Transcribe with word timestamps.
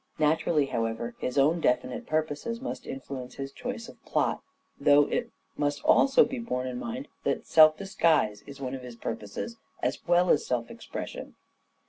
Naturally, 0.17 0.65
however, 0.65 1.13
his 1.19 1.37
own 1.37 1.61
definite 1.61 2.07
purposes 2.07 2.59
must 2.59 2.87
influence 2.87 3.35
his 3.35 3.51
choice 3.51 3.87
of 3.87 4.03
plot: 4.03 4.41
though 4.79 5.03
it 5.05 5.29
must 5.57 5.79
also 5.83 6.25
be 6.25 6.39
borne 6.39 6.65
in 6.65 6.79
mind 6.79 7.07
that 7.23 7.45
self 7.45 7.77
disguise 7.77 8.41
is 8.47 8.59
one 8.59 8.73
of 8.73 8.81
his 8.81 8.95
purposes 8.95 9.57
as 9.83 9.99
well 10.07 10.31
as 10.31 10.43
self 10.43 10.71
expression. 10.71 11.35